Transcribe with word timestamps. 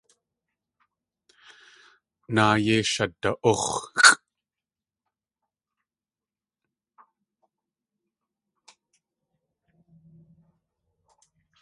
Náa 2.33 2.53
yéi 2.65 2.81
shada.úx̲xʼ. 2.91 4.07